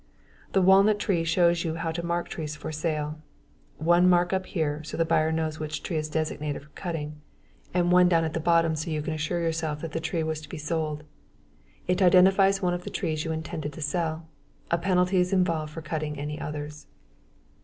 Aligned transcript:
This 0.51 0.63
walnut 0.63 0.97
tree 0.97 1.23
shows 1.23 1.63
you 1.63 1.75
how 1.75 1.91
to 1.91 2.01
mark 2.03 2.27
trees 2.27 2.55
for 2.55 2.71
sale. 2.71 3.21
One 3.77 4.09
mark 4.09 4.33
up 4.33 4.47
here 4.47 4.83
so 4.83 4.97
the 4.97 5.05
buyer 5.05 5.31
knows 5.31 5.59
which 5.59 5.83
tree 5.83 5.95
is 5.97 6.09
designated 6.09 6.63
for 6.63 6.69
cutting, 6.69 7.21
and 7.71 7.91
one 7.91 8.09
down 8.09 8.23
at 8.23 8.33
the 8.33 8.39
bottom 8.39 8.75
so 8.75 8.89
you 8.89 9.03
can 9.03 9.13
assure 9.13 9.41
yourself 9.41 9.79
that 9.81 9.91
that 9.91 10.01
tree 10.01 10.23
was 10.23 10.41
to 10.41 10.49
be 10.49 10.57
sold. 10.57 11.03
It 11.87 12.01
identifies 12.01 12.63
one 12.63 12.73
of 12.73 12.83
the 12.83 12.89
trees 12.89 13.23
you 13.25 13.31
intended 13.31 13.73
to 13.73 13.81
sell; 13.83 14.27
a 14.71 14.79
penalty 14.79 15.17
is 15.17 15.31
involved 15.33 15.71
for 15.71 15.83
cutting 15.83 16.17
any 16.17 16.41
others. 16.41 16.87